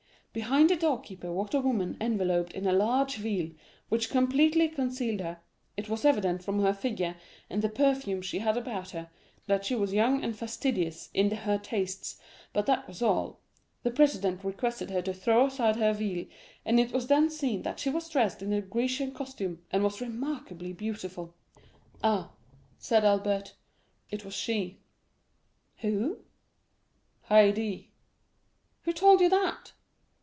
[0.33, 3.51] Behind the door keeper walked a woman enveloped in a large veil,
[3.89, 5.41] which completely concealed her.
[5.75, 7.17] It was evident, from her figure
[7.49, 9.09] and the perfumes she had about her,
[9.47, 12.17] that she was young and fastidious in her tastes,
[12.53, 13.41] but that was all.
[13.83, 16.25] The president requested her to throw aside her veil,
[16.63, 19.99] and it was then seen that she was dressed in the Grecian costume, and was
[19.99, 21.35] remarkably beautiful."
[22.01, 22.31] "Ah,"
[22.79, 23.55] said Albert,
[24.09, 24.79] "it was she."
[25.79, 26.19] "Who?"
[27.29, 27.87] "Haydée."
[28.83, 29.73] "Who told you that?"